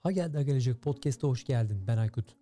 [0.00, 1.86] Ha geldi ha gelecek podcast'a hoş geldin.
[1.86, 2.36] Ben Aykut.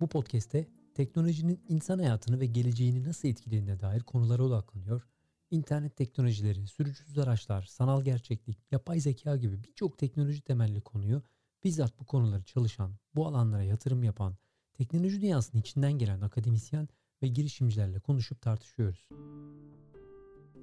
[0.00, 5.02] Bu podcast'te teknolojinin insan hayatını ve geleceğini nasıl etkilediğine dair konulara odaklanıyor.
[5.50, 11.22] İnternet teknolojileri, sürücüsüz araçlar, sanal gerçeklik, yapay zeka gibi birçok teknoloji temelli konuyu
[11.64, 14.36] bizzat bu konuları çalışan, bu alanlara yatırım yapan,
[14.74, 16.88] teknoloji dünyasının içinden gelen akademisyen
[17.22, 19.08] ve girişimcilerle konuşup tartışıyoruz.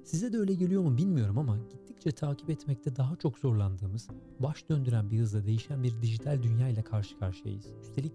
[0.06, 4.08] Size de öyle geliyor mu bilmiyorum ama gittikçe takip etmekte daha çok zorlandığımız,
[4.40, 7.66] baş döndüren bir hızla değişen bir dijital dünya ile karşı karşıyayız.
[7.82, 8.12] Üstelik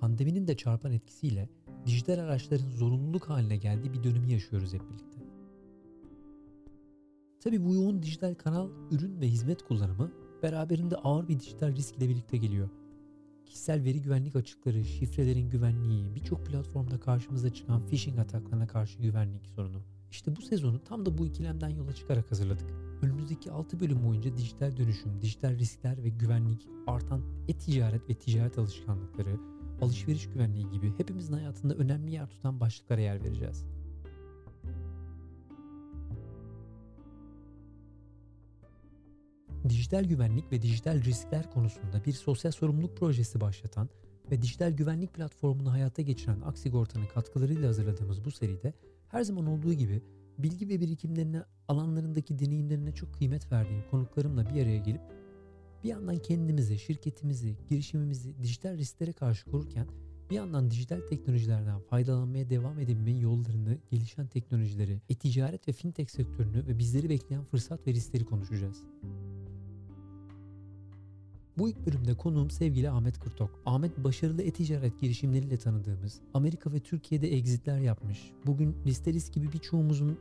[0.00, 1.48] pandeminin de çarpan etkisiyle
[1.86, 5.20] dijital araçların zorunluluk haline geldiği bir dönemi yaşıyoruz hep birlikte.
[7.40, 12.08] Tabii bu yoğun dijital kanal, ürün ve hizmet kullanımı beraberinde ağır bir dijital risk ile
[12.08, 12.68] birlikte geliyor.
[13.44, 19.82] Kişisel veri güvenlik açıkları, şifrelerin güvenliği, birçok platformda karşımıza çıkan phishing ataklarına karşı güvenlik sorunu,
[20.10, 22.66] işte bu sezonu tam da bu ikilemden yola çıkarak hazırladık.
[23.02, 29.36] Önümüzdeki 6 bölüm boyunca dijital dönüşüm, dijital riskler ve güvenlik, artan e-ticaret ve ticaret alışkanlıkları,
[29.80, 33.66] alışveriş güvenliği gibi hepimizin hayatında önemli yer tutan başlıklara yer vereceğiz.
[39.68, 43.88] Dijital güvenlik ve dijital riskler konusunda bir sosyal sorumluluk projesi başlatan
[44.30, 48.74] ve dijital güvenlik platformunu hayata geçiren Aksigorta'nın katkılarıyla hazırladığımız bu seride
[49.08, 50.02] her zaman olduğu gibi
[50.38, 55.00] bilgi ve birikimlerine, alanlarındaki deneyimlerine çok kıymet verdiğim konuklarımla bir araya gelip
[55.84, 59.86] bir yandan kendimizi, şirketimizi, girişimimizi dijital risklere karşı korurken
[60.30, 66.78] bir yandan dijital teknolojilerden faydalanmaya devam edebilmenin yollarını, gelişen teknolojileri, e-ticaret ve fintech sektörünü ve
[66.78, 68.82] bizleri bekleyen fırsat ve riskleri konuşacağız.
[71.58, 73.50] Bu ilk bölümde konuğum sevgili Ahmet Kırtok.
[73.66, 80.18] Ahmet başarılı e-ticaret girişimleriyle tanıdığımız, Amerika ve Türkiye'de exitler yapmış, bugün Listeris gibi birçoğumuzun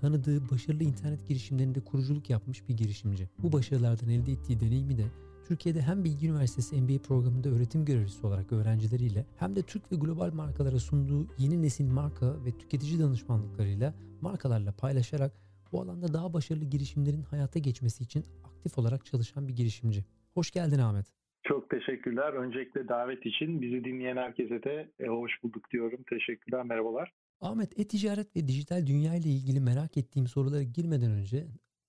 [0.00, 3.28] tanıdığı başarılı internet girişimlerinde kuruculuk yapmış bir girişimci.
[3.38, 5.04] Bu başarılardan elde ettiği deneyimi de
[5.48, 10.32] Türkiye'de hem Bilgi Üniversitesi MBA programında öğretim görevlisi olarak öğrencileriyle hem de Türk ve global
[10.32, 15.32] markalara sunduğu yeni nesil marka ve tüketici danışmanlıklarıyla markalarla paylaşarak
[15.72, 20.04] bu alanda daha başarılı girişimlerin hayata geçmesi için aktif olarak çalışan bir girişimci.
[20.34, 21.06] Hoş geldin Ahmet.
[21.42, 22.32] Çok teşekkürler.
[22.32, 26.02] Öncelikle davet için bizi dinleyen herkese de e, hoş bulduk diyorum.
[26.10, 27.12] Teşekkürler, merhabalar.
[27.40, 31.46] Ahmet, e-ticaret ve dijital dünya ile ilgili merak ettiğim sorulara girmeden önce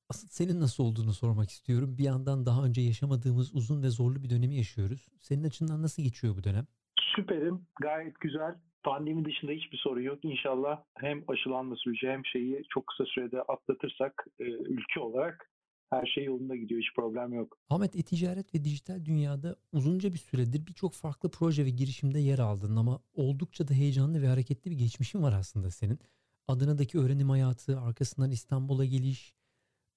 [0.09, 1.97] asıl senin nasıl olduğunu sormak istiyorum.
[1.97, 5.07] Bir yandan daha önce yaşamadığımız uzun ve zorlu bir dönemi yaşıyoruz.
[5.19, 6.67] Senin açından nasıl geçiyor bu dönem?
[7.15, 8.55] Süperim, gayet güzel.
[8.83, 10.19] Pandemi dışında hiçbir sorun yok.
[10.23, 15.50] İnşallah hem aşılanma süreci hem şeyi çok kısa sürede atlatırsak e, ülke olarak
[15.91, 16.81] her şey yolunda gidiyor.
[16.81, 17.57] Hiç problem yok.
[17.69, 22.75] Ahmet e-ticaret ve dijital dünyada uzunca bir süredir birçok farklı proje ve girişimde yer aldın
[22.75, 25.99] ama oldukça da heyecanlı ve hareketli bir geçmişin var aslında senin.
[26.47, 29.33] Adana'daki öğrenim hayatı, arkasından İstanbul'a geliş,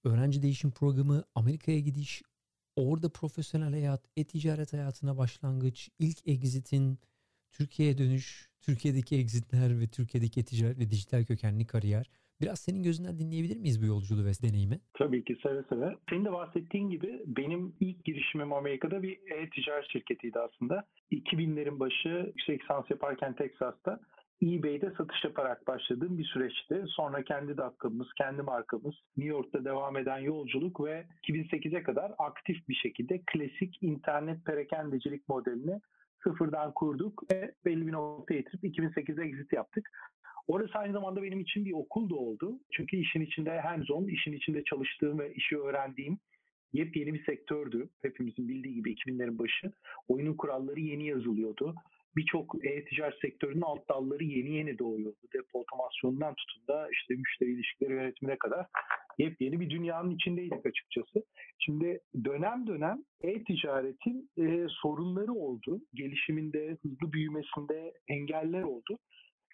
[0.05, 2.23] öğrenci değişim programı, Amerika'ya gidiş,
[2.77, 6.99] orada profesyonel hayat, e-ticaret hayatına başlangıç, ilk exitin,
[7.53, 12.11] Türkiye'ye dönüş, Türkiye'deki exitler ve Türkiye'deki e-ticaret ve dijital kökenli kariyer.
[12.41, 14.81] Biraz senin gözünden dinleyebilir miyiz bu yolculuğu ve deneyimi?
[14.95, 15.97] Tabii ki seve seve.
[16.11, 20.85] Senin de bahsettiğin gibi benim ilk girişimim Amerika'da bir e-ticaret şirketiydi aslında.
[21.13, 24.01] 2000'lerin başı yüksek lisans yaparken Texas'ta
[24.43, 26.85] eBay'de satış yaparak başladığım bir süreçti.
[26.89, 32.75] Sonra kendi dakikamız, kendi markamız, New York'ta devam eden yolculuk ve 2008'e kadar aktif bir
[32.75, 35.81] şekilde klasik internet perakendecilik modelini
[36.23, 39.91] sıfırdan kurduk ve belli bir noktaya getirip 2008'de exit yaptık.
[40.47, 42.61] Orası aynı zamanda benim için bir okul da oldu.
[42.73, 46.19] Çünkü işin içinde hands on, işin içinde çalıştığım ve işi öğrendiğim
[46.73, 47.89] yepyeni bir sektördü.
[48.03, 49.73] Hepimizin bildiği gibi 2000'lerin başı.
[50.09, 51.75] Oyunun kuralları yeni yazılıyordu.
[52.17, 55.19] Birçok e-ticaret sektörünün alt dalları yeni yeni doğuyordu.
[55.35, 58.67] Depo otomasyonundan tutun da işte müşteri ilişkileri yönetimine kadar
[59.19, 61.25] yepyeni bir dünyanın içindeydik açıkçası.
[61.59, 65.81] Şimdi dönem dönem e-ticaretin e, sorunları oldu.
[65.95, 68.99] Gelişiminde, hızlı büyümesinde engeller oldu.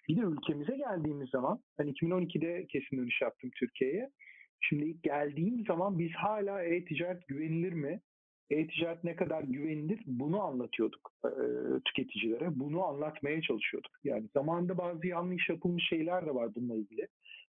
[0.07, 4.09] Bir de ülkemize geldiğimiz zaman ben 2012'de kesin dönüş yaptım Türkiye'ye.
[4.59, 8.01] Şimdi ilk geldiğim zaman biz hala e-ticaret güvenilir mi?
[8.49, 11.31] E-ticaret ne kadar güvenilir bunu anlatıyorduk e,
[11.85, 12.59] tüketicilere.
[12.59, 13.91] Bunu anlatmaya çalışıyorduk.
[14.03, 17.07] Yani zamanında bazı yanlış yapılmış şeyler de var bununla ilgili.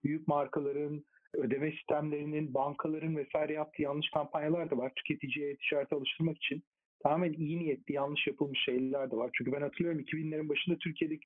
[0.03, 1.03] Büyük markaların,
[1.33, 4.91] ödeme sistemlerinin, bankaların vesaire yaptığı yanlış kampanyalar da var.
[4.95, 6.63] Tüketiciye e-ticaret alıştırmak için
[7.03, 9.29] tamamen iyi niyetli yanlış yapılmış şeyler de var.
[9.33, 11.25] Çünkü ben hatırlıyorum 2000'lerin başında Türkiye'deki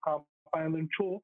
[0.52, 1.22] kampanyaların çoğu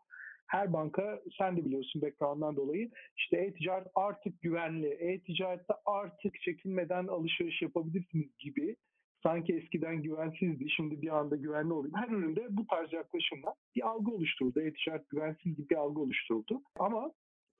[0.48, 7.62] her banka sen de biliyorsun background'dan dolayı işte e-ticaret artık güvenli, e-ticarette artık çekinmeden alışveriş
[7.62, 8.76] yapabilirsiniz gibi
[9.24, 11.94] sanki eskiden güvensizdi şimdi bir anda güvenli oluyor.
[11.98, 14.62] Her üründe bu tarz yaklaşımla bir algı oluşturuldu.
[14.62, 16.62] E-ticaret güvensiz gibi bir algı oluşturuldu.
[16.80, 17.12] Ama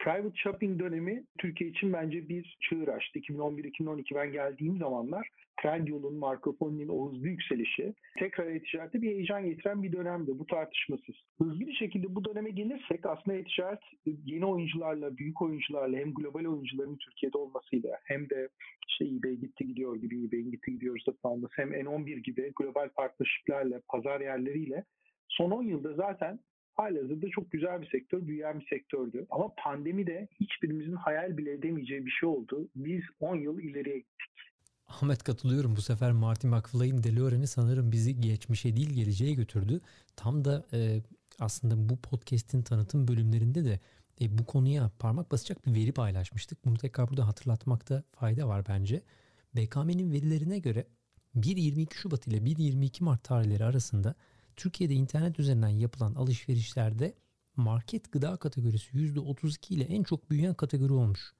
[0.04, 3.20] private shopping dönemi Türkiye için bence bir çığır açtı.
[3.20, 5.30] 2011-2012 ben geldiğim zamanlar
[5.62, 6.56] Trendyol'un, Marco
[6.90, 10.40] o hızlı yükselişi tekrar e-ticarete bir heyecan getiren bir dönemdi.
[10.40, 11.16] Bu tartışmasız.
[11.38, 16.98] Hızlı bir şekilde bu döneme gelirsek aslında e-ticaret yeni oyuncularla, büyük oyuncularla hem global oyuncuların
[16.98, 18.50] Türkiye'de olmasıyla hem de
[18.88, 23.82] işte eBay gitti gidiyor gibi eBay'in gitti gidiyor satın alması hem N11 gibi global partnershiplerle,
[23.88, 24.84] pazar yerleriyle
[25.28, 26.40] son 10 yılda zaten
[26.74, 29.26] halihazırda çok güzel bir sektör, büyüyen bir sektördü.
[29.30, 32.70] Ama pandemi de hiçbirimizin hayal bile edemeyeceği bir şey oldu.
[32.76, 34.30] Biz 10 yıl ileriye gittik.
[34.88, 35.76] Ahmet katılıyorum.
[35.76, 39.82] Bu sefer Martin McFly'in DeLorean'i sanırım bizi geçmişe değil geleceğe götürdü.
[40.16, 41.02] Tam da e,
[41.40, 43.80] aslında bu podcast'in tanıtım bölümlerinde de
[44.22, 46.66] e, bu konuya parmak basacak bir veri paylaşmıştık.
[46.66, 49.02] Bunu tekrar burada hatırlatmakta fayda var bence.
[49.56, 50.88] BKM'nin verilerine göre
[51.36, 54.16] 1-22 Şubat ile 1-22 Mart tarihleri arasında
[54.56, 57.14] Türkiye'de internet üzerinden yapılan alışverişlerde
[57.56, 61.34] market gıda kategorisi %32 ile en çok büyüyen kategori olmuş.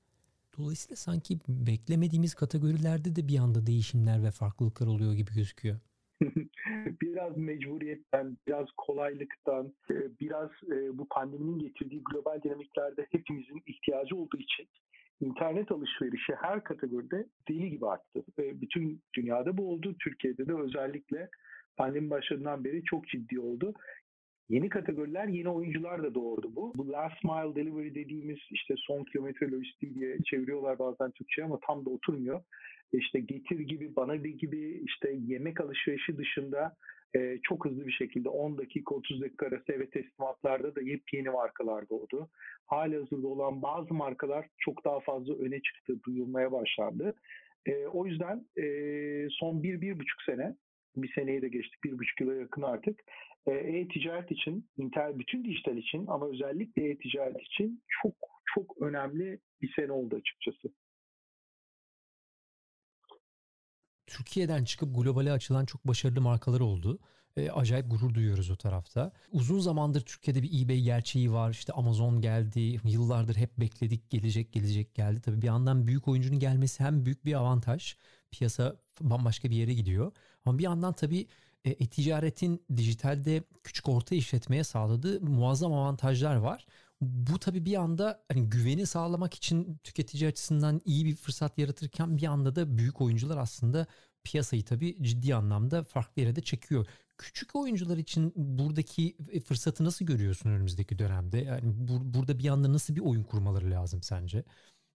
[0.58, 5.80] Dolayısıyla sanki beklemediğimiz kategorilerde de bir anda değişimler ve farklılıklar oluyor gibi gözüküyor.
[7.02, 14.38] biraz mecburiyetten, biraz kolaylıktan, e, biraz e, bu pandeminin getirdiği global dinamiklerde hepimizin ihtiyacı olduğu
[14.38, 14.68] için
[15.22, 18.24] internet alışverişi her kategoride deli gibi arttı.
[18.40, 19.96] Ve bütün dünyada bu oldu.
[20.00, 21.30] Türkiye'de de özellikle
[21.78, 23.74] pandemi başladığından beri çok ciddi oldu.
[24.50, 26.74] Yeni kategoriler, yeni oyuncular da doğurdu bu.
[26.76, 31.86] Bu last mile delivery dediğimiz işte son kilometre lojistiği diye çeviriyorlar bazen Türkçe ama tam
[31.86, 32.44] da oturmuyor.
[32.94, 36.76] İşte getir gibi, bana bir gibi işte yemek alışverişi dışında
[37.16, 41.90] e, çok hızlı bir şekilde 10 dakika 30 dakika arası eve teslimatlarda da yepyeni markalar
[41.90, 42.30] doğdu.
[42.66, 47.16] Hali hazırda olan bazı markalar çok daha fazla öne çıktı, duyulmaya başlandı.
[47.66, 48.66] E, o yüzden e,
[49.30, 50.56] son bir, bir buçuk sene
[50.96, 53.00] bir seneyi de geçtik, bir buçuk yıla yakın artık.
[53.46, 58.16] E, e-ticaret için, internet, bütün dijital için ama özellikle e-ticaret için çok
[58.56, 60.74] çok önemli bir sene oldu açıkçası.
[64.08, 67.00] Türkiye'den çıkıp globale açılan çok başarılı markalar oldu.
[67.38, 69.12] E, acayip gurur duyuyoruz o tarafta.
[69.32, 71.52] Uzun zamandır Türkiye'de bir eBay gerçeği var.
[71.52, 72.80] İşte Amazon geldi.
[72.84, 75.22] Yıllardır hep bekledik gelecek gelecek geldi.
[75.22, 77.96] Tabii bir yandan büyük oyuncunun gelmesi hem büyük bir avantaj.
[78.32, 80.12] Piyasa bambaşka bir yere gidiyor.
[80.46, 81.28] Ama bir yandan tabii
[81.66, 86.66] e, e-ticaretin dijitalde küçük orta işletmeye sağladığı muazzam avantajlar var.
[87.02, 92.28] Bu tabii bir anda hani güveni sağlamak için tüketici açısından iyi bir fırsat yaratırken bir
[92.28, 93.88] anda da büyük oyuncular aslında
[94.24, 96.88] piyasayı tabii ciddi anlamda farklı yere de çekiyor.
[97.18, 99.16] Küçük oyuncular için buradaki
[99.48, 101.38] fırsatı nasıl görüyorsun önümüzdeki dönemde?
[101.38, 104.44] Yani bur- burada bir anda nasıl bir oyun kurmaları lazım sence?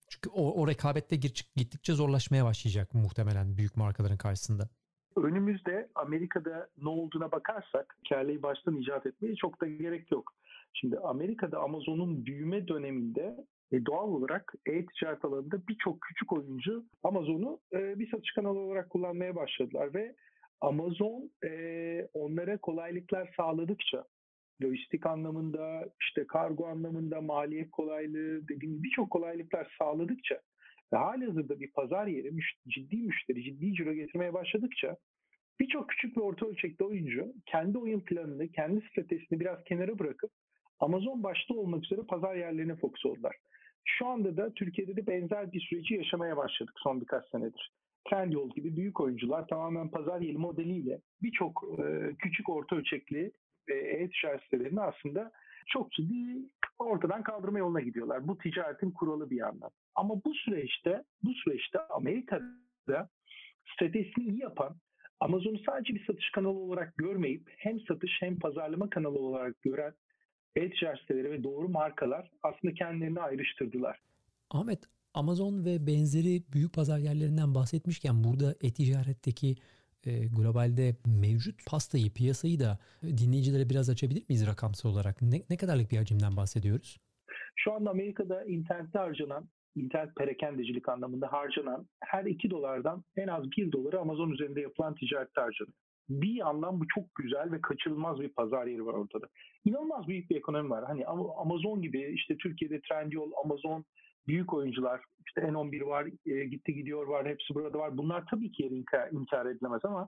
[0.08, 1.16] Çünkü o, o rekabette
[1.56, 4.68] gittikçe zorlaşmaya başlayacak muhtemelen büyük markaların karşısında.
[5.16, 10.32] Önümüzde Amerika'da ne olduğuna bakarsak hikayeyi baştan icat etmeye çok da gerek yok.
[10.74, 17.98] Şimdi Amerika'da Amazon'un büyüme döneminde e, doğal olarak e-ticaret alanında birçok küçük oyuncu Amazon'u e,
[17.98, 20.14] bir satış kanalı olarak kullanmaya başladılar ve
[20.60, 24.04] Amazon e, onlara kolaylıklar sağladıkça
[24.62, 30.40] lojistik anlamında, işte kargo anlamında, maliyet kolaylığı dediğim birçok kolaylıklar sağladıkça
[30.92, 32.30] ve hali hazırda bir pazar yeri
[32.68, 34.96] ciddi müşteri, ciddi ciro getirmeye başladıkça
[35.60, 40.30] birçok küçük ve orta ölçekli oyuncu kendi oyun planını, kendi stratejisini biraz kenara bırakıp
[40.80, 43.36] Amazon başta olmak üzere pazar yerlerine fokus oldular.
[43.84, 47.72] Şu anda da Türkiye'de de benzer bir süreci yaşamaya başladık son birkaç senedir.
[48.10, 53.32] Trendyol gibi büyük oyuncular tamamen pazar yeri modeliyle birçok e, küçük orta ölçekli
[53.68, 55.32] e-ticaret sitelerini aslında
[55.66, 58.28] çok ciddi ortadan kaldırma yoluna gidiyorlar.
[58.28, 59.70] Bu ticaretin kuralı bir yandan.
[59.94, 63.08] Ama bu süreçte bu süreçte Amerika'da
[63.74, 64.76] stratejisini iyi yapan
[65.20, 69.94] Amazon'u sadece bir satış kanalı olarak görmeyip hem satış hem pazarlama kanalı olarak gören
[70.58, 73.98] e-ticaret siteleri ve doğru markalar aslında kendilerini ayrıştırdılar.
[74.50, 74.80] Ahmet
[75.14, 79.56] Amazon ve benzeri büyük pazar yerlerinden bahsetmişken burada e-ticaretteki
[80.06, 85.22] e, globalde mevcut pastayı, piyasayı da dinleyicilere biraz açabilir miyiz rakamsal olarak?
[85.22, 86.96] Ne, ne kadarlık bir hacimden bahsediyoruz?
[87.56, 93.72] Şu anda Amerika'da internette harcanan, internet perakendecilik anlamında harcanan her 2 dolardan en az 1
[93.72, 95.74] doları Amazon üzerinde yapılan ticarette harcanıyor.
[96.08, 99.26] Bir yandan bu çok güzel ve kaçınılmaz bir pazar yeri var ortada.
[99.64, 100.84] İnanılmaz büyük bir ekonomi var.
[100.84, 103.84] Hani Amazon gibi işte Türkiye'de Trendyol, Amazon,
[104.28, 107.96] büyük oyuncular işte N11 var, e, gitti gidiyor var, hepsi burada var.
[107.98, 110.06] Bunlar tabii ki inkar, inkar edilemez ama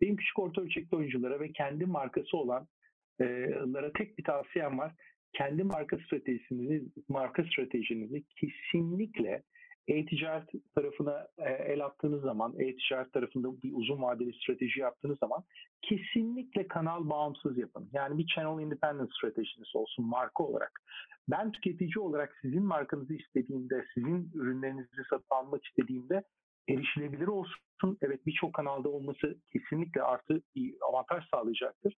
[0.00, 4.92] benim küçük orta ölçekli oyunculara ve kendi markası olanlara tek bir tavsiyem var.
[5.32, 9.42] Kendi marka stratejinizi, marka stratejinizi kesinlikle
[9.88, 15.44] e-ticaret tarafına e, el attığınız zaman, e-ticaret tarafında bir uzun vadeli strateji yaptığınız zaman
[15.82, 17.90] kesinlikle kanal bağımsız yapın.
[17.92, 20.80] Yani bir channel independent stratejiniz olsun marka olarak.
[21.28, 26.22] Ben tüketici olarak sizin markanızı istediğimde, sizin ürünlerinizi satın almak istediğimde
[26.68, 27.98] erişilebilir olsun.
[28.02, 31.94] Evet birçok kanalda olması kesinlikle artı bir avantaj sağlayacaktır.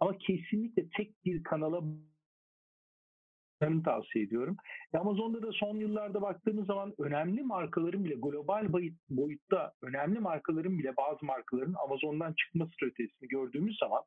[0.00, 1.82] Ama kesinlikle tek bir kanala
[3.82, 4.56] tavsiye ediyorum.
[4.94, 8.72] E Amazon'da da son yıllarda baktığımız zaman önemli markaların bile global
[9.10, 14.02] boyutta önemli markaların bile bazı markaların Amazon'dan çıkma stratejisini gördüğümüz zaman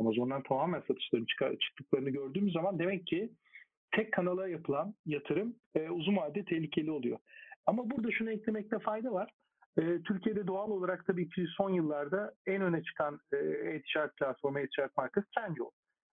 [0.00, 1.26] Amazon'dan tamamen satışların
[1.60, 3.32] çıktıklarını gördüğümüz zaman demek ki
[3.94, 7.18] tek kanala yapılan yatırım e, uzun vadede tehlikeli oluyor.
[7.66, 9.30] Ama burada şunu eklemekte fayda var.
[9.78, 14.96] E, Türkiye'de doğal olarak tabii ki son yıllarda en öne çıkan e, e-ticaret platformu, e-ticaret
[14.96, 15.70] markası Trendyol.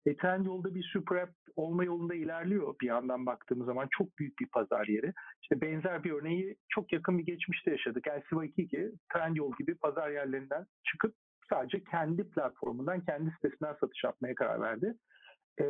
[0.06, 3.88] E, Trendyol'da bir super app olma yolunda ilerliyor bir yandan baktığımız zaman.
[3.90, 5.12] Çok büyük bir pazar yeri.
[5.42, 8.06] İşte benzer bir örneği çok yakın bir geçmişte yaşadık.
[8.06, 11.14] LCY2 Trendyol gibi pazar yerlerinden çıkıp
[11.50, 14.94] sadece kendi platformundan, kendi sitesinden satış yapmaya karar verdi.
[15.60, 15.64] E,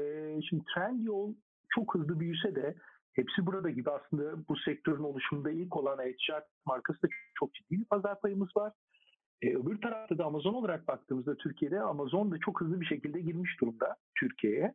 [0.49, 1.34] şimdi Trendyol
[1.75, 2.75] çok hızlı büyüse de
[3.12, 7.08] hepsi burada gibi aslında bu sektörün oluşumunda ilk olan e-ticaret markası da
[7.38, 8.72] çok ciddi bir pazar payımız var.
[9.42, 13.61] E, öbür tarafta da Amazon olarak baktığımızda Türkiye'de Amazon da çok hızlı bir şekilde girmiş
[13.61, 14.75] durumda Türkiye'ye.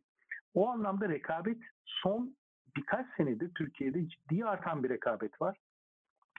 [0.54, 2.36] O anlamda rekabet son
[2.76, 5.58] birkaç senedir Türkiye'de ciddi artan bir rekabet var.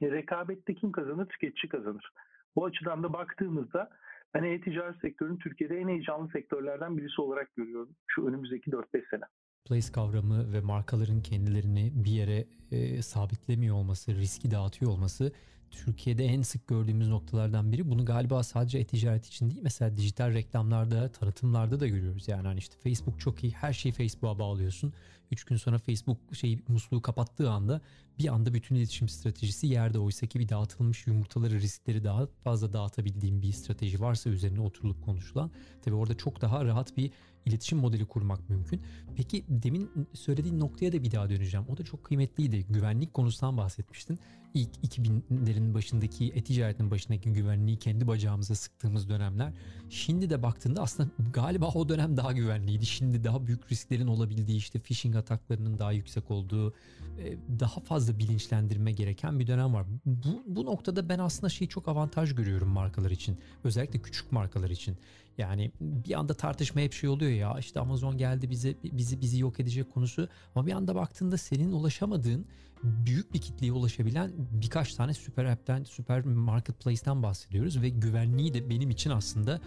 [0.02, 1.26] E, rekabette kim kazanır?
[1.26, 2.12] Tüketici kazanır.
[2.56, 3.90] Bu açıdan da baktığımızda
[4.34, 9.24] ben e-ticaret sektörünü Türkiye'de en heyecanlı sektörlerden birisi olarak görüyorum şu önümüzdeki 4-5 sene
[9.68, 15.32] place kavramı ve markaların kendilerini bir yere e, sabitlemiyor olması, riski dağıtıyor olması
[15.72, 17.90] Türkiye'de en sık gördüğümüz noktalardan biri.
[17.90, 22.28] Bunu galiba sadece e-ticaret için değil mesela dijital reklamlarda, tanıtımlarda da görüyoruz.
[22.28, 23.54] Yani hani işte Facebook çok iyi.
[23.54, 24.94] Her şeyi Facebook'a bağlıyorsun.
[25.32, 27.82] 3 gün sonra Facebook şey musluğu kapattığı anda
[28.20, 30.00] bir anda bütün iletişim stratejisi yerde.
[30.00, 35.52] Oysa ki bir dağıtılmış yumurtaları riskleri daha fazla dağıtabildiğim bir strateji varsa üzerine oturulup konuşulan.
[35.82, 37.12] Tabi orada çok daha rahat bir
[37.46, 38.82] iletişim modeli kurmak mümkün.
[39.16, 41.66] Peki demin söylediğin noktaya da bir daha döneceğim.
[41.70, 42.66] O da çok kıymetliydi.
[42.70, 44.20] Güvenlik konusundan bahsetmiştin.
[44.54, 49.54] İlk 2000'lerin başındaki e-ticaretin başındaki güvenliği kendi bacağımıza sıktığımız dönemler.
[49.90, 52.86] Şimdi de baktığında aslında galiba o dönem daha güvenliydi.
[52.86, 58.92] Şimdi daha büyük risklerin olabildiği işte phishing ataklarının daha yüksek olduğu e, daha fazla bilinçlendirme
[58.92, 59.86] gereken bir dönem var.
[60.06, 63.38] Bu, bu noktada ben aslında şeyi çok avantaj görüyorum markalar için.
[63.64, 64.98] Özellikle küçük markalar için.
[65.38, 69.60] Yani bir anda tartışma hep şey oluyor ya işte Amazon geldi bize bizi bizi yok
[69.60, 72.46] edecek konusu ama bir anda baktığında senin ulaşamadığın
[72.84, 78.90] büyük bir kitleye ulaşabilen birkaç tane süper app'ten, süper marketplace'ten bahsediyoruz ve güvenliği de benim
[78.90, 79.62] için aslında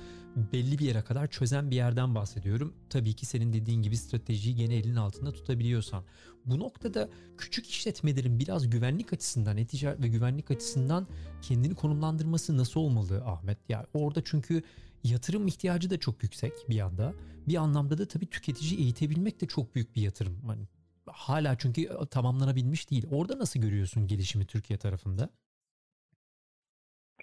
[0.53, 2.75] belli bir yere kadar çözen bir yerden bahsediyorum.
[2.91, 6.05] Tabii ki senin dediğin gibi stratejiyi gene elinin altında tutabiliyorsan.
[6.47, 7.09] Bu noktada
[7.39, 11.07] küçük işletmelerin biraz güvenlik açısından, e-ticaret ve güvenlik açısından
[11.43, 13.59] kendini konumlandırması nasıl olmalı Ahmet?
[13.69, 14.62] Yani orada çünkü
[15.04, 17.12] yatırım ihtiyacı da çok yüksek bir yanda.
[17.49, 20.42] Bir anlamda da tabii tüketici eğitebilmek de çok büyük bir yatırım.
[20.47, 20.62] Hani
[21.07, 23.07] hala çünkü tamamlanabilmiş değil.
[23.11, 25.30] Orada nasıl görüyorsun gelişimi Türkiye tarafında?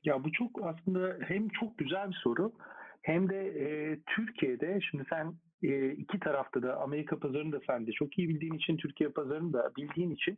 [0.03, 2.53] Ya bu çok aslında hem çok güzel bir soru
[3.01, 7.91] hem de e, Türkiye'de şimdi sen e, iki tarafta da Amerika pazarını da sen de
[7.91, 10.38] çok iyi bildiğin için Türkiye pazarını da bildiğin için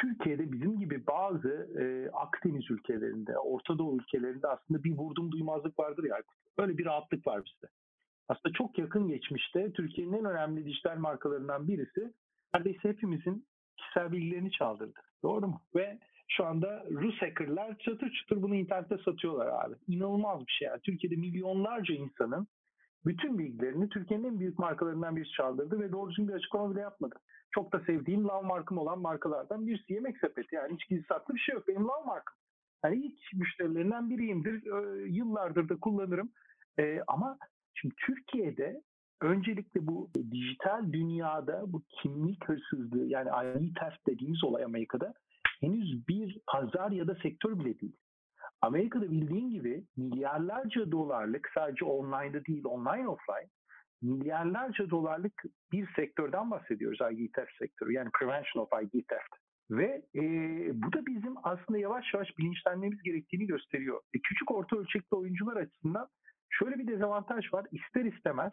[0.00, 6.04] Türkiye'de bizim gibi bazı e, Akdeniz ülkelerinde, Orta Doğu ülkelerinde aslında bir vurdum duymazlık vardır
[6.04, 6.22] ya.
[6.58, 7.66] Öyle bir rahatlık var bizde.
[8.28, 12.12] Aslında çok yakın geçmişte Türkiye'nin en önemli dijital markalarından birisi
[12.54, 15.00] neredeyse hepimizin kişisel bilgilerini çaldırdı.
[15.22, 15.60] Doğru mu?
[15.74, 15.98] Ve
[16.28, 19.74] şu anda Rus hackerlar çatır çatır bunu internette satıyorlar abi.
[19.88, 20.80] İnanılmaz bir şey yani.
[20.80, 22.46] Türkiye'de milyonlarca insanın
[23.06, 27.14] bütün bilgilerini Türkiye'nin en büyük markalarından birisi çaldırdı ve doğru bir açıklama bile yapmadı.
[27.50, 30.54] Çok da sevdiğim love markım olan markalardan birisi yemek sepeti.
[30.54, 31.68] Yani hiç gizli saklı bir şey yok.
[31.68, 32.36] Benim love markım.
[32.84, 34.62] Yani ilk müşterilerinden biriyimdir.
[35.06, 36.30] Yıllardır da kullanırım.
[36.78, 37.38] Ee, ama
[37.74, 38.82] şimdi Türkiye'de
[39.20, 45.14] öncelikle bu dijital dünyada bu kimlik hırsızlığı yani ID theft dediğimiz olay Amerika'da
[45.60, 47.96] henüz bir pazar ya da sektör bile değil.
[48.66, 53.50] Amerika'da bildiğin gibi milyarlarca dolarlık sadece online'da değil online offline
[54.02, 55.42] milyarlarca dolarlık
[55.72, 59.32] bir sektörden bahsediyoruz ID theft sektörü yani prevention of ID theft.
[59.70, 60.22] Ve e,
[60.82, 64.00] bu da bizim aslında yavaş yavaş bilinçlenmemiz gerektiğini gösteriyor.
[64.14, 66.08] E, küçük orta ölçekli oyuncular açısından
[66.50, 67.66] şöyle bir dezavantaj var.
[67.72, 68.52] İster istemez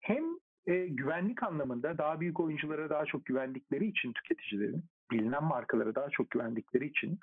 [0.00, 0.24] hem
[0.66, 6.30] e, güvenlik anlamında daha büyük oyunculara daha çok güvendikleri için tüketicilerin, bilinen markalara daha çok
[6.30, 7.18] güvendikleri için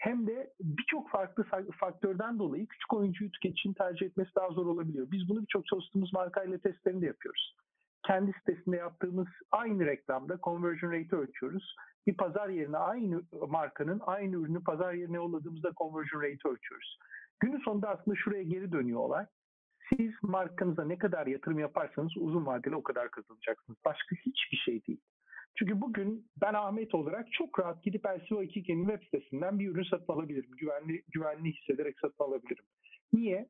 [0.00, 1.44] hem de birçok farklı
[1.80, 5.10] faktörden dolayı küçük oyuncuyu tüketicinin tercih etmesi daha zor olabiliyor.
[5.10, 7.56] Biz bunu birçok çalıştığımız markayla testlerini de yapıyoruz.
[8.06, 11.76] kendi sitesinde yaptığımız aynı reklamda conversion rate ölçüyoruz.
[12.06, 16.98] Bir pazar yerine aynı markanın aynı ürünü pazar yerine yolladığımızda conversion rate ölçüyoruz.
[17.40, 19.26] Günün sonunda aslında şuraya geri dönüyor olay.
[19.88, 23.78] Siz markanıza ne kadar yatırım yaparsanız uzun vadeli o kadar kazanacaksınız.
[23.84, 25.00] Başka hiçbir şey değil.
[25.54, 30.50] Çünkü bugün ben Ahmet olarak çok rahat gidip LCO2'nin web sitesinden bir ürün satın alabilirim.
[30.50, 32.64] Güvenli, güvenli hissederek satın alabilirim.
[33.12, 33.48] Niye?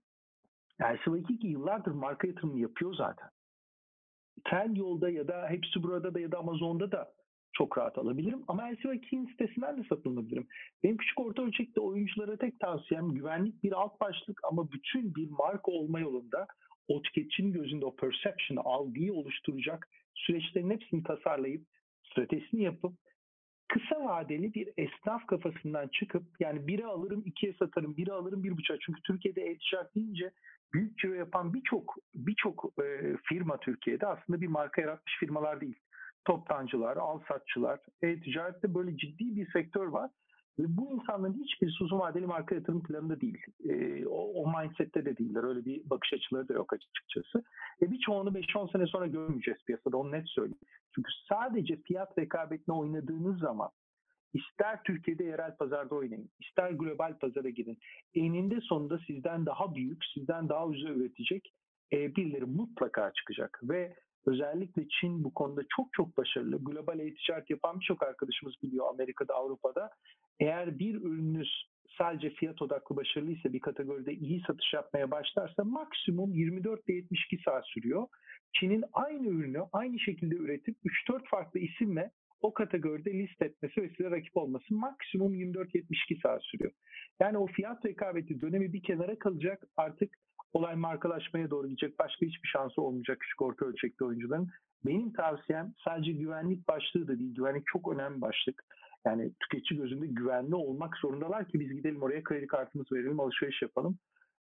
[0.81, 3.29] LCO2 yıllardır marka yatırımını yapıyor zaten.
[4.51, 7.13] Trend yolda ya da hepsi burada da ya da Amazon'da da
[7.53, 8.43] çok rahat alabilirim.
[8.49, 10.47] Ama LCO2'nin sitesinden de satın alabilirim.
[10.83, 15.73] Benim küçük orta ölçekte oyunculara tek tavsiyem güvenlik bir alt başlık ama bütün bir marka
[15.73, 16.47] olma yolunda
[16.89, 21.67] o tüketicinin gözünde o perception, algıyı oluşturacak süreçlerin hepsini tasarlayıp
[22.11, 22.93] stratejisini yapıp
[23.69, 28.77] kısa vadeli bir esnaf kafasından çıkıp yani biri alırım ikiye satarım, biri alırım bir buçuğa.
[28.81, 30.31] Çünkü Türkiye'de e-ticaret deyince
[30.73, 35.79] büyük ciro yapan birçok birçok e, firma Türkiye'de aslında bir marka yaratmış firmalar değil.
[36.25, 40.11] Toptancılar, al satçılar, e-ticarette böyle ciddi bir sektör var.
[40.59, 43.39] Ve bu insanların hiçbir uzun vadeli marka yatırım planında değil.
[43.69, 45.45] E, o, o mindsette de değiller.
[45.45, 47.45] Öyle bir bakış açıları da yok açıkçası.
[47.83, 49.97] E, birçoğunu 5-10 sene sonra görmeyeceğiz piyasada.
[49.97, 50.59] Onu net söyleyeyim.
[50.95, 53.71] Çünkü sadece fiyat rekabetine oynadığınız zaman
[54.33, 57.79] ister Türkiye'de yerel pazarda oynayın, ister global pazara girin.
[58.15, 61.55] Eninde sonunda sizden daha büyük, sizden daha ucuza üretecek
[61.93, 63.61] e, birileri mutlaka çıkacak.
[63.63, 63.95] Ve
[64.27, 66.65] özellikle Çin bu konuda çok çok başarılı.
[66.65, 69.91] Global e-ticaret yapan birçok arkadaşımız biliyor Amerika'da, Avrupa'da.
[70.41, 76.89] Eğer bir ürününüz sadece fiyat odaklı başarılıysa bir kategoride iyi satış yapmaya başlarsa maksimum 24
[76.89, 78.07] ile 72 saat sürüyor.
[78.53, 80.77] Çin'in aynı ürünü aynı şekilde üretip
[81.09, 82.11] 3-4 farklı isimle
[82.43, 86.73] o kategoride list etmesi ve size rakip olması maksimum 24-72 saat sürüyor.
[87.21, 90.19] Yani o fiyat rekabeti dönemi bir kenara kalacak artık
[90.53, 91.99] olay markalaşmaya doğru gidecek.
[91.99, 94.49] Başka hiçbir şansı olmayacak küçük orta ölçekli oyuncuların.
[94.87, 97.35] Benim tavsiyem sadece güvenlik başlığı da değil.
[97.35, 98.65] Güvenlik çok önemli başlık.
[99.07, 103.99] Yani tüketici gözünde güvenli olmak zorundalar ki biz gidelim oraya kredi kartımızı verelim, alışveriş yapalım.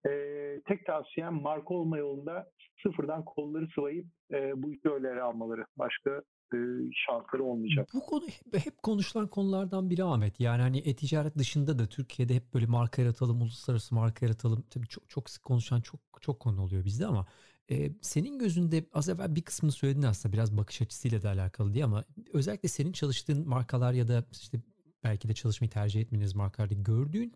[0.09, 2.49] Ee, tek tavsiyem marka olma yolunda
[2.83, 5.65] sıfırdan kolları sıvayıp e, bu işi öyle ele almaları.
[5.77, 6.21] Başka
[6.53, 6.57] e,
[7.07, 7.89] şansları olmayacak.
[7.93, 10.39] Bu konu hep, hep konuşulan konulardan biri Ahmet.
[10.39, 14.63] Yani hani e-ticaret dışında da Türkiye'de hep böyle marka yaratalım, uluslararası marka yaratalım.
[14.69, 17.25] Tabii çok, çok sık konuşan çok çok konu oluyor bizde ama
[17.69, 21.85] e, senin gözünde az evvel bir kısmını söyledin aslında biraz bakış açısıyla da alakalı diye
[21.85, 24.61] ama özellikle senin çalıştığın markalar ya da işte
[25.03, 27.33] belki de çalışmayı tercih etmeniz markalarda gördüğün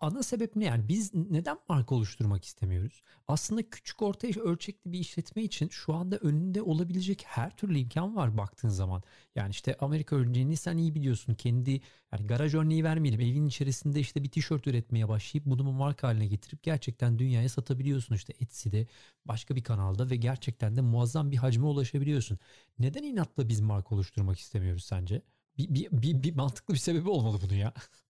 [0.00, 3.02] ana sebep ne yani biz neden marka oluşturmak istemiyoruz?
[3.28, 8.38] Aslında küçük orta ölçekli bir işletme için şu anda önünde olabilecek her türlü imkan var
[8.38, 9.02] baktığın zaman.
[9.34, 11.34] Yani işte Amerika örneğini sen iyi biliyorsun.
[11.34, 11.80] Kendi
[12.12, 13.20] yani garaj örneği vermeyelim.
[13.20, 18.34] Evin içerisinde işte bir tişört üretmeye başlayıp bunu marka haline getirip gerçekten dünyaya satabiliyorsun işte
[18.40, 18.86] Etsy'de
[19.24, 22.38] başka bir kanalda ve gerçekten de muazzam bir hacme ulaşabiliyorsun.
[22.78, 25.22] Neden inatla biz marka oluşturmak istemiyoruz sence?
[25.58, 27.74] Bir, bir, bir, bir mantıklı bir sebebi olmalı bunun ya.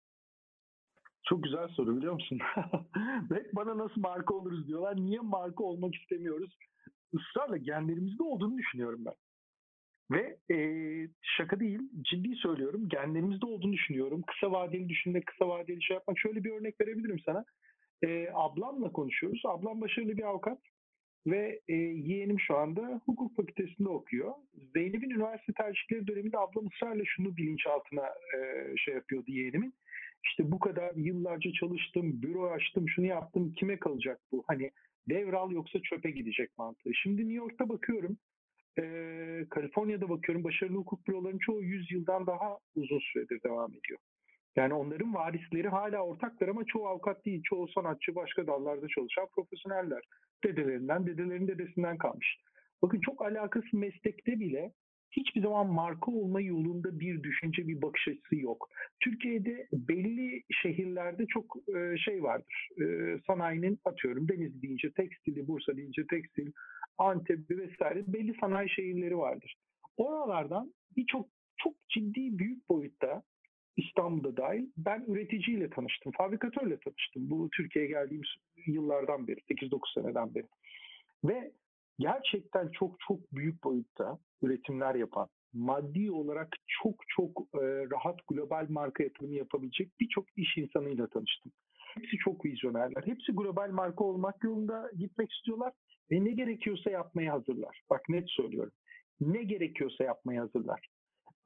[1.30, 2.40] Çok güzel soru biliyor musun?
[3.32, 4.96] Ve bana nasıl marka oluruz diyorlar.
[4.96, 6.58] Niye marka olmak istemiyoruz?
[7.14, 9.14] Israrla genlerimizde olduğunu düşünüyorum ben.
[10.12, 10.58] Ve e,
[11.38, 12.90] şaka değil, ciddi söylüyorum.
[12.90, 14.22] Genlerimizde olduğunu düşünüyorum.
[14.28, 16.20] Kısa vadeli düşünme, kısa vadeli şey yapmak.
[16.20, 17.46] Şöyle bir örnek verebilirim sana.
[18.04, 19.42] E, ablamla konuşuyoruz.
[19.46, 20.60] Ablam başarılı bir avukat.
[21.28, 24.34] Ve e, yeğenim şu anda hukuk fakültesinde okuyor.
[24.74, 28.06] Zeynep'in üniversite tercihleri döneminde ablam ısrarla şunu bilinçaltına
[28.38, 28.38] e,
[28.78, 29.74] şey yapıyordu yeğenimin
[30.24, 34.44] işte bu kadar yıllarca çalıştım, büro açtım, şunu yaptım, kime kalacak bu?
[34.48, 34.72] Hani
[35.10, 36.94] devral yoksa çöpe gidecek mantığı.
[36.94, 38.18] Şimdi New York'ta bakıyorum,
[38.80, 38.84] e,
[39.50, 44.00] Kaliforniya'da bakıyorum, başarılı hukuk bürolarının çoğu 100 yıldan daha uzun süredir devam ediyor.
[44.58, 50.02] Yani onların varisleri hala ortaklar ama çoğu avukat değil, çoğu sanatçı, başka dallarda çalışan profesyoneller.
[50.44, 52.38] Dedelerinden, dedelerin dedesinden kalmış.
[52.82, 54.72] Bakın çok alakası meslekte bile
[55.12, 58.70] hiçbir zaman marka olma yolunda bir düşünce, bir bakış açısı yok.
[59.04, 62.70] Türkiye'de belli şehirlerde çok e, şey vardır.
[62.82, 62.86] E,
[63.28, 66.52] sanayinin atıyorum Denizli deyince tekstili, Bursa deyince tekstil,
[66.98, 69.56] Antep vesaire belli sanayi şehirleri vardır.
[69.98, 73.24] Oralardan birçok çok ciddi büyük boyutta
[73.78, 77.30] İstanbul'da dahil ben üreticiyle tanıştım, fabrikatörle tanıştım.
[77.30, 78.22] Bu Türkiye'ye geldiğim
[78.68, 80.48] yıllardan beri, 8-9 seneden beri.
[81.24, 81.52] Ve
[82.00, 87.60] gerçekten çok çok büyük boyutta üretimler yapan, maddi olarak çok çok e,
[87.92, 91.52] rahat global marka yatırımı yapabilecek birçok iş insanıyla tanıştım.
[91.96, 93.04] Hepsi çok vizyonerler.
[93.06, 95.74] Hepsi global marka olmak yolunda gitmek istiyorlar
[96.12, 97.82] ve ne gerekiyorsa yapmaya hazırlar.
[97.90, 98.74] Bak net söylüyorum.
[99.22, 100.88] Ne gerekiyorsa yapmaya hazırlar.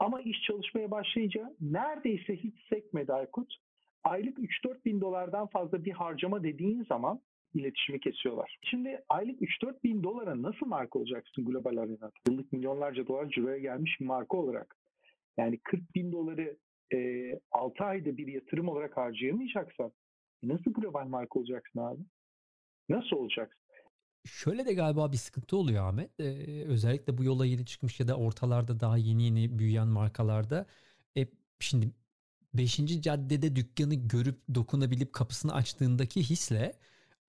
[0.01, 3.55] Ama iş çalışmaya başlayınca neredeyse hiç sekmedi Aykut.
[4.03, 7.21] Aylık 3-4 bin dolardan fazla bir harcama dediğin zaman
[7.53, 8.57] iletişimi kesiyorlar.
[8.63, 12.11] Şimdi aylık 3-4 bin dolara nasıl marka olacaksın global arenada?
[12.27, 14.75] Yıllık milyonlarca dolar ciroya gelmiş bir marka olarak.
[15.37, 16.57] Yani 40 bin doları
[16.93, 19.91] e, 6 ayda bir yatırım olarak harcayamayacaksan
[20.43, 22.01] nasıl global marka olacaksın abi?
[22.89, 23.60] Nasıl olacaksın?
[24.25, 26.19] Şöyle de galiba bir sıkıntı oluyor Ahmet.
[26.19, 30.65] Ee, özellikle bu yola yeni çıkmış ya da ortalarda daha yeni yeni büyüyen markalarda.
[31.17, 31.27] E,
[31.59, 31.91] şimdi
[32.53, 33.01] 5.
[33.01, 36.79] caddede dükkanı görüp dokunabilip kapısını açtığındaki hisle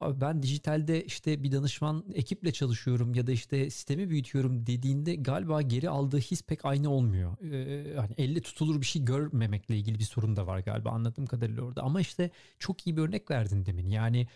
[0.02, 5.88] ben dijitalde işte bir danışman ekiple çalışıyorum ya da işte sistemi büyütüyorum dediğinde galiba geri
[5.90, 7.38] aldığı his pek aynı olmuyor.
[7.52, 11.62] Ee, hani elle tutulur bir şey görmemekle ilgili bir sorun da var galiba anladığım kadarıyla
[11.62, 11.83] orada.
[11.83, 13.88] Ama işte çok iyi bir örnek verdin demin.
[13.88, 14.26] Yani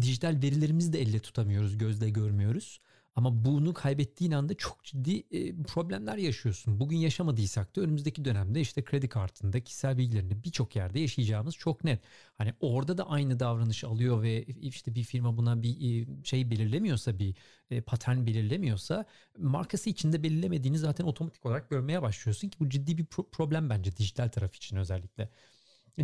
[0.00, 2.80] dijital verilerimizi de elle tutamıyoruz, gözle görmüyoruz.
[3.18, 6.80] Ama bunu kaybettiğin anda çok ciddi e, problemler yaşıyorsun.
[6.80, 12.00] Bugün yaşamadıysak da önümüzdeki dönemde işte kredi kartında kişisel bilgilerini birçok yerde yaşayacağımız çok net.
[12.38, 17.18] Hani orada da aynı davranış alıyor ve işte bir firma buna bir e, şey belirlemiyorsa
[17.18, 17.34] bir
[17.70, 19.04] e, patern belirlemiyorsa
[19.38, 24.28] markası içinde belirlemediğini zaten otomatik olarak görmeye başlıyorsun ki bu ciddi bir problem bence dijital
[24.28, 25.28] taraf için özellikle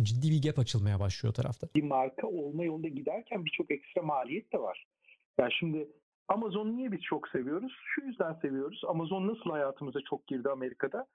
[0.03, 1.67] ciddi bir gap açılmaya başlıyor o tarafta.
[1.75, 4.87] Bir marka olma yolunda giderken birçok ekstra maliyet de var.
[5.39, 5.89] Yani şimdi
[6.27, 7.73] Amazon'u niye biz çok seviyoruz?
[7.85, 8.81] Şu yüzden seviyoruz.
[8.87, 11.05] Amazon nasıl hayatımıza çok girdi Amerika'da?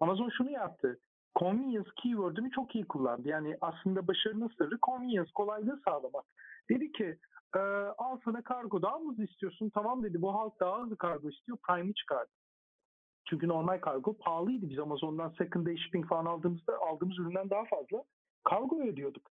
[0.00, 1.00] Amazon şunu yaptı.
[1.38, 3.28] Convenience keyword'ünü çok iyi kullandı.
[3.28, 6.24] Yani aslında başarının sırrı convenience, kolaylığı sağlamak.
[6.70, 7.18] Dedi ki
[7.56, 7.58] e,
[7.98, 9.70] al sana kargo daha mı istiyorsun?
[9.74, 11.58] Tamam dedi bu halk daha hızlı kargo istiyor.
[11.68, 12.30] Prime'i çıkardı.
[13.30, 14.70] Çünkü normal kargo pahalıydı.
[14.70, 18.04] Biz Amazon'dan second day shipping falan aldığımızda aldığımız üründen daha fazla
[18.44, 19.30] kargo ödüyorduk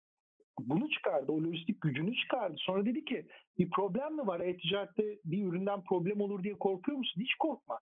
[0.61, 1.33] bunu çıkardı.
[1.33, 2.55] O lojistik gücünü çıkardı.
[2.59, 3.27] Sonra dedi ki
[3.59, 4.41] bir problem mi var?
[4.41, 7.21] E-ticarette bir üründen problem olur diye korkuyor musun?
[7.21, 7.79] Hiç korkma.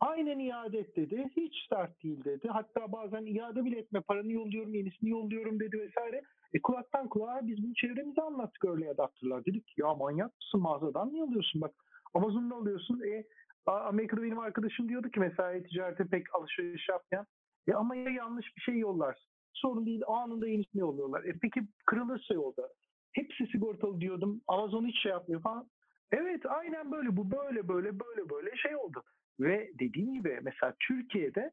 [0.00, 1.30] Aynen iade et dedi.
[1.36, 2.48] Hiç start değil dedi.
[2.48, 6.22] Hatta bazen iade bile etme paranı yolluyorum yenisini yolluyorum dedi vesaire.
[6.54, 9.44] E kulaktan kulağa biz bunu çevremize anlattık öyle adaptörler.
[9.44, 11.74] Dedik ya manyak mısın mağazadan mı alıyorsun bak.
[12.14, 13.00] Amazon'da alıyorsun.
[13.00, 13.24] E
[13.66, 17.26] Amerika'da benim arkadaşım diyordu ki mesela e-ticarete pek alışveriş yapmayan.
[17.68, 21.24] E ama ya yanlış bir şey yollarsın sorun değil anında yenisini yolluyorlar.
[21.24, 22.68] E peki kırılırsa yolda.
[23.12, 24.40] Hepsi sigortalı diyordum.
[24.48, 25.68] Amazon hiç şey yapmıyor falan.
[26.12, 29.02] Evet aynen böyle bu böyle böyle böyle böyle şey oldu.
[29.40, 31.50] Ve dediğim gibi mesela Türkiye'de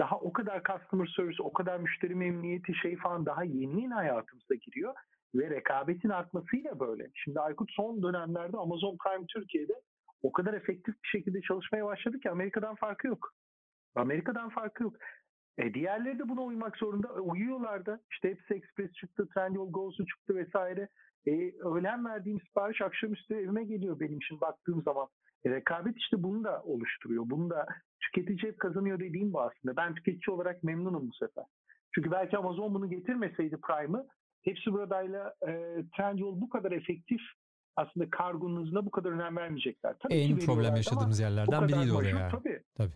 [0.00, 4.54] daha o kadar customer service, o kadar müşteri memnuniyeti şey falan daha yeni yeni hayatımıza
[4.54, 4.94] giriyor.
[5.34, 7.10] Ve rekabetin artmasıyla böyle.
[7.14, 9.72] Şimdi Aykut son dönemlerde Amazon Prime Türkiye'de
[10.22, 13.32] o kadar efektif bir şekilde çalışmaya başladı ki Amerika'dan farkı yok.
[13.94, 14.96] Amerika'dan farkı yok.
[15.58, 17.08] E diğerleri de buna uymak zorunda.
[17.08, 18.00] E, uyuyorlar da.
[18.10, 20.88] İşte hepsi Express çıktı, Trendyol Go'su çıktı vesaire.
[21.26, 25.06] E, öğlen verdiğim sipariş akşamüstü evime geliyor benim için baktığım zaman.
[25.44, 27.24] E, rekabet işte bunu da oluşturuyor.
[27.26, 27.66] Bunu da
[28.00, 29.76] tüketici hep kazanıyor dediğim bu aslında.
[29.76, 31.44] Ben tüketici olarak memnunum bu sefer.
[31.94, 34.06] Çünkü belki Amazon bunu getirmeseydi Prime'ı
[34.42, 37.20] hepsi buradayla e, Trendyol bu kadar efektif
[37.76, 39.94] aslında kargonun hızına bu kadar önem vermeyecekler.
[40.00, 42.28] Tabii en problem yaşadığımız yerlerden biriydi oraya.
[42.28, 42.62] Tabii.
[42.76, 42.92] tabii.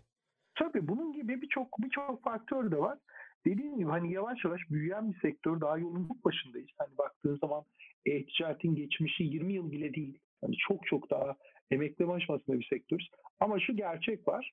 [0.61, 2.99] Tabii bunun gibi birçok birçok faktör de var.
[3.47, 6.71] Dediğim gibi hani yavaş yavaş büyüyen bir sektör daha yolun bu başındayız.
[6.79, 7.65] Hani baktığın zaman
[8.07, 10.19] e-ticaretin geçmişi 20 yıl bile değil.
[10.41, 11.37] Hani çok çok daha
[11.71, 13.11] emekleme aşamasında bir sektörüz.
[13.41, 14.53] Ama şu gerçek var.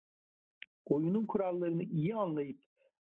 [0.86, 2.58] Oyunun kurallarını iyi anlayıp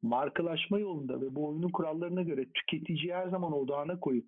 [0.02, 4.26] markalaşma yolunda ve bu oyunun kurallarına göre tüketiciyi her zaman odağına koyup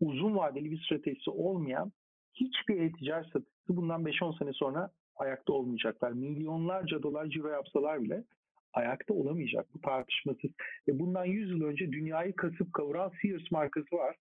[0.00, 1.92] uzun vadeli bir stratejisi olmayan
[2.34, 6.12] hiçbir e-ticaret satıcısı bundan 5-10 sene sonra ayakta olmayacaklar.
[6.12, 8.24] Milyonlarca dolar ciro yapsalar bile
[8.72, 9.66] ayakta olamayacak.
[9.74, 10.50] Bu tartışmasız.
[10.88, 14.16] Ve bundan 100 yıl önce dünyayı kasıp kavuran Sears markası var.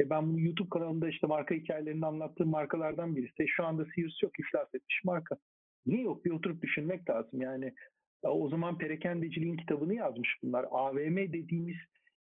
[0.00, 3.48] E ben bunu YouTube kanalında işte marka hikayelerini anlattığım markalardan birisi.
[3.48, 5.36] Şu anda Sears yok iflas etmiş marka.
[5.86, 6.24] Niye yok?
[6.24, 7.40] Bir oturup düşünmek lazım.
[7.40, 7.74] Yani
[8.22, 10.66] o zaman perakendeciliğin kitabını yazmış bunlar.
[10.70, 11.76] AVM dediğimiz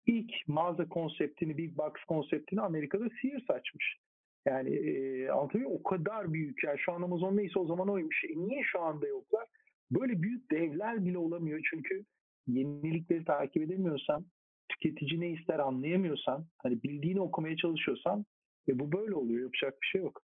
[0.06, 3.98] ilk mağaza konseptini, Big Box konseptini Amerika'da Sears açmış.
[4.46, 6.64] Yani e, anlatabiliyor O kadar büyük.
[6.64, 8.24] Yani şu an Amazon neyse o zaman oymuş.
[8.24, 9.48] E, niye şu anda yoklar?
[9.92, 11.60] Böyle büyük devler bile olamıyor.
[11.70, 12.06] Çünkü
[12.48, 14.26] yenilikleri takip edemiyorsan,
[14.70, 18.26] tüketici ne ister anlayamıyorsan, hani bildiğini okumaya çalışıyorsan
[18.68, 19.44] ve bu böyle oluyor.
[19.44, 20.22] Yapacak bir şey yok.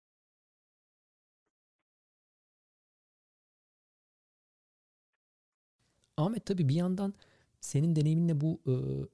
[6.16, 7.14] Ahmet tabii bir yandan
[7.60, 8.60] senin deneyiminle bu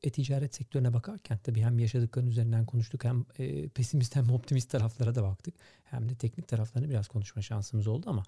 [0.02, 5.22] e-ticaret sektörüne bakarken tabii hem yaşadıkların üzerinden konuştuk hem e, pesimist hem optimist taraflara da
[5.22, 5.54] baktık.
[5.84, 8.22] Hem de teknik taraflarını biraz konuşma şansımız oldu ama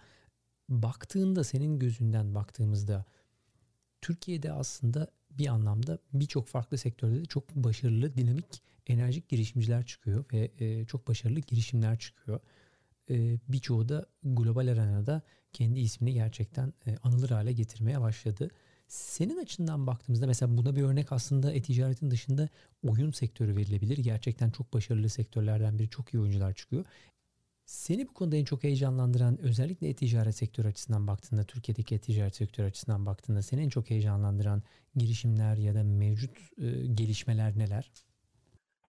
[0.69, 3.05] baktığında senin gözünden baktığımızda
[4.01, 10.51] Türkiye'de aslında bir anlamda birçok farklı sektörde de çok başarılı, dinamik, enerjik girişimciler çıkıyor ve
[10.59, 12.41] e, çok başarılı girişimler çıkıyor.
[13.11, 18.51] E, birçoğu da global arenada kendi ismini gerçekten e, anılır hale getirmeye başladı.
[18.87, 22.49] Senin açından baktığımızda mesela buna bir örnek aslında e-ticaretin dışında
[22.89, 23.99] oyun sektörü verilebilir.
[23.99, 26.85] Gerçekten çok başarılı sektörlerden biri çok iyi oyuncular çıkıyor.
[27.65, 33.07] Seni bu konuda en çok heyecanlandıran özellikle e-ticaret sektörü açısından baktığında, Türkiye'deki e-ticaret sektörü açısından
[33.07, 34.63] baktığında seni en çok heyecanlandıran
[34.97, 37.91] girişimler ya da mevcut e, gelişmeler neler?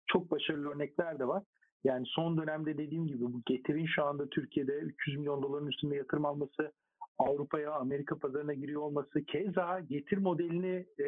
[0.07, 1.43] Çok başarılı örnekler de var.
[1.83, 6.25] Yani son dönemde dediğim gibi bu getirin şu anda Türkiye'de 300 milyon doların üstünde yatırım
[6.25, 6.71] alması,
[7.19, 11.03] Avrupa'ya, Amerika pazarına giriyor olması, keza getir modelini e,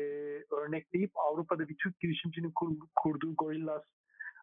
[0.56, 3.84] örnekleyip Avrupa'da bir Türk girişimcinin kur, kurduğu Gorillas,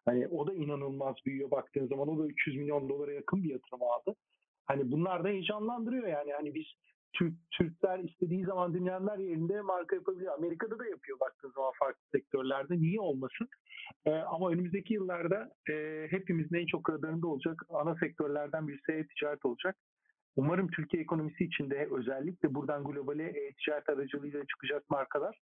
[0.05, 3.83] hani o da inanılmaz büyüyor baktığın zaman o da 300 milyon dolara yakın bir yatırım
[3.83, 4.15] aldı.
[4.65, 6.65] Hani bunlar da heyecanlandırıyor yani hani biz
[7.13, 10.33] Türk Türkler istediği zaman dünyanın her yerinde marka yapabiliyor.
[10.33, 12.79] Amerika'da da yapıyor baktığın zaman farklı sektörlerde.
[12.79, 13.47] Niye olmasın?
[14.05, 19.75] Ee, ama önümüzdeki yıllarda e, hepimizin en çok radarında olacak ana sektörlerden birisi e-ticaret olacak.
[20.37, 25.39] Umarım Türkiye ekonomisi içinde özellikle buradan globale e-ticaret aracılığıyla çıkacak markalar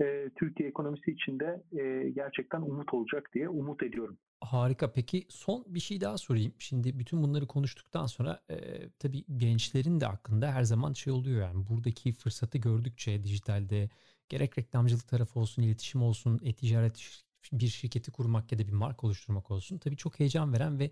[0.00, 4.18] e, Türkiye ekonomisi içinde e, gerçekten umut olacak diye umut ediyorum.
[4.40, 4.92] Harika.
[4.92, 6.52] Peki son bir şey daha sorayım.
[6.58, 8.56] Şimdi bütün bunları konuştuktan sonra e,
[8.98, 13.88] tabii gençlerin de aklında her zaman şey oluyor yani buradaki fırsatı gördükçe dijitalde
[14.28, 17.22] gerek reklamcılık tarafı olsun, iletişim olsun, e-ticaret
[17.52, 19.78] bir şirketi kurmak ya da bir marka oluşturmak olsun.
[19.78, 20.90] Tabii çok heyecan veren ve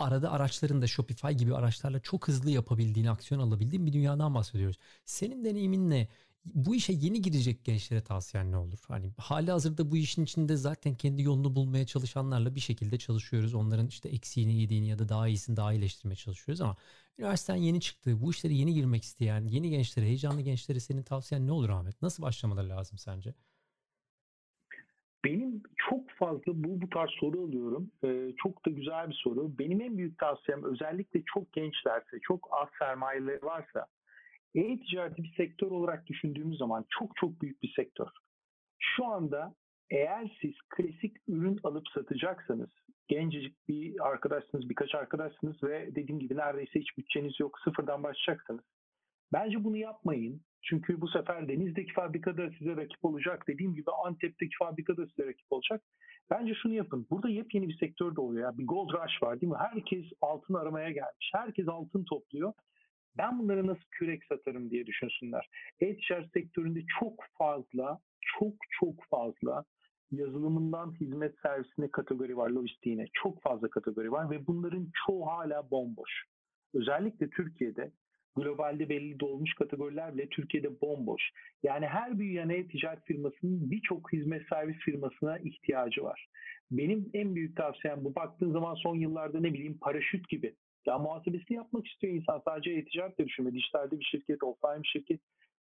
[0.00, 4.76] arada araçların da Shopify gibi araçlarla çok hızlı yapabildiğini, aksiyon alabildiğin bir dünyadan bahsediyoruz.
[5.04, 6.08] Senin deneyiminle
[6.44, 8.78] bu işe yeni girecek gençlere tavsiyen ne olur?
[8.88, 13.54] Hani hali hazırda bu işin içinde zaten kendi yolunu bulmaya çalışanlarla bir şekilde çalışıyoruz.
[13.54, 16.76] Onların işte eksiğini, yediğini ya da daha iyisini daha iyileştirmeye çalışıyoruz ama
[17.18, 21.52] üniversiteden yeni çıktı, bu işlere yeni girmek isteyen, yeni gençlere, heyecanlı gençlere senin tavsiyen ne
[21.52, 22.02] olur Ahmet?
[22.02, 23.34] Nasıl başlamaları lazım sence?
[25.24, 27.90] Benim çok fazla bu bu tarz soru alıyorum.
[28.04, 29.58] Ee, çok da güzel bir soru.
[29.58, 33.86] Benim en büyük tavsiyem özellikle çok gençlerse, çok az sermayeleri varsa
[34.54, 38.08] e-ticareti bir sektör olarak düşündüğümüz zaman çok çok büyük bir sektör.
[38.78, 39.54] Şu anda
[39.90, 42.70] eğer siz klasik ürün alıp satacaksanız,
[43.08, 48.64] gencecik bir arkadaşsınız, birkaç arkadaşsınız ve dediğim gibi neredeyse hiç bütçeniz yok, sıfırdan başlayacaksanız,
[49.32, 50.40] bence bunu yapmayın.
[50.62, 53.44] Çünkü bu sefer Deniz'deki fabrikada size rakip olacak.
[53.48, 55.82] Dediğim gibi Antep'teki fabrikada size rakip olacak.
[56.30, 57.06] Bence şunu yapın.
[57.10, 58.42] Burada yepyeni bir sektör doğuyor.
[58.42, 58.58] Ya.
[58.58, 59.58] Bir gold rush var değil mi?
[59.58, 61.30] Herkes altın aramaya gelmiş.
[61.34, 62.52] Herkes altın topluyor.
[63.18, 65.48] Ben bunları nasıl kürek satarım diye düşünsünler.
[65.80, 67.98] E-ticaret sektöründe çok fazla,
[68.38, 69.64] çok çok fazla
[70.10, 73.06] yazılımından hizmet servisine kategori var, lojistiğine.
[73.12, 76.24] Çok fazla kategori var ve bunların çoğu hala bomboş.
[76.74, 77.92] Özellikle Türkiye'de
[78.36, 81.22] globalde belli dolmuş kategoriler bile Türkiye'de bomboş.
[81.62, 86.28] Yani her büyüyen e-ticaret firmasının birçok hizmet servis firmasına ihtiyacı var.
[86.70, 88.14] Benim en büyük tavsiyem bu.
[88.14, 90.54] Baktığın zaman son yıllarda ne bileyim paraşüt gibi
[90.86, 92.42] ya muhasebesini yapmak istiyor insan.
[92.44, 93.52] Sadece e-ticaret de düşünme.
[93.52, 95.20] Dijitalde bir şirket, offline bir şirket.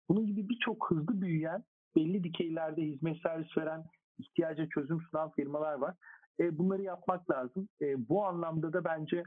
[0.08, 1.64] Bunun gibi birçok hızlı büyüyen,
[1.96, 3.84] belli dikeylerde hizmet servis veren,
[4.18, 5.94] ihtiyaca çözüm sunan firmalar var.
[6.40, 7.68] E, bunları yapmak lazım.
[7.82, 9.22] E, bu anlamda da bence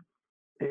[0.61, 0.67] e,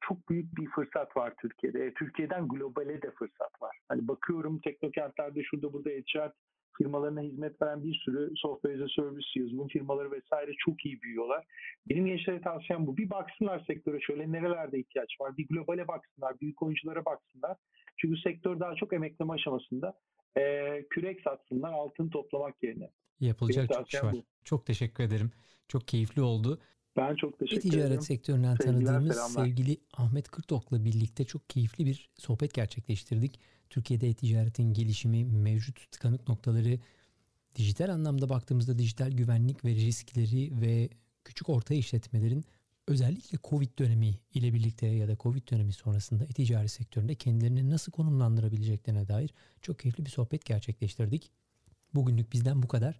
[0.00, 1.94] çok büyük bir fırsat var Türkiye'de.
[1.94, 3.76] Türkiye'den globale de fırsat var.
[3.88, 6.32] Hani bakıyorum teknokentlerde şurada burada e-ticaret
[6.78, 11.44] firmalarına hizmet veren bir sürü software as a service yazılım firmaları vesaire çok iyi büyüyorlar.
[11.88, 12.96] Benim gençlere tavsiyem bu.
[12.96, 15.36] Bir baksınlar sektöre şöyle nerelerde ihtiyaç var.
[15.36, 17.56] Bir globale baksınlar, büyük oyunculara baksınlar.
[17.96, 19.94] Çünkü sektör daha çok emekleme aşamasında.
[20.36, 20.42] E,
[20.90, 22.90] kürek satsınlar altın toplamak yerine.
[23.20, 24.12] Yapılacak Benim çok iş var.
[24.12, 24.24] Bu.
[24.44, 25.30] Çok teşekkür ederim.
[25.68, 26.58] Çok keyifli oldu.
[26.96, 27.82] Ben çok teşekkür ederim.
[27.82, 29.44] ticaret sektöründen Sevgiler, tanıdığımız selamlar.
[29.44, 33.40] sevgili Ahmet Kırtok'la birlikte çok keyifli bir sohbet gerçekleştirdik.
[33.70, 36.78] Türkiye'de e-ticaretin gelişimi, mevcut tıkanık noktaları,
[37.56, 40.88] dijital anlamda baktığımızda dijital güvenlik ve riskleri ve
[41.24, 42.44] küçük orta işletmelerin
[42.88, 49.08] özellikle Covid dönemi ile birlikte ya da Covid dönemi sonrasında e-ticaret sektöründe kendilerini nasıl konumlandırabileceklerine
[49.08, 51.30] dair çok keyifli bir sohbet gerçekleştirdik.
[51.94, 52.96] Bugünlük bizden bu kadar.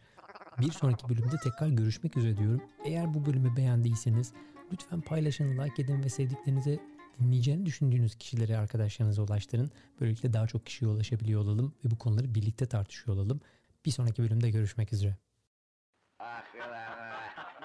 [0.58, 2.62] Bir sonraki bölümde tekrar görüşmek üzere diyorum.
[2.84, 4.32] Eğer bu bölümü beğendiyseniz
[4.72, 6.78] lütfen paylaşın, like edin ve sevdiklerinize
[7.20, 9.70] dinleyeceğini düşündüğünüz kişilere arkadaşlarınıza ulaştırın.
[10.00, 13.40] Böylelikle daha çok kişiye ulaşabiliyor olalım ve bu konuları birlikte tartışıyor olalım.
[13.86, 15.16] Bir sonraki bölümde görüşmek üzere.
[16.18, 16.44] Ah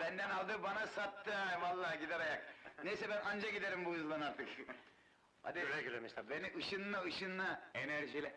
[0.01, 1.31] Benden aldı bana sattı.
[1.61, 2.43] Vallahi gider ayak.
[2.83, 4.47] Neyse ben anca giderim bu hızdan artık.
[5.41, 8.33] Hadi güle güle Beni ışınla ışınla enerjiyle.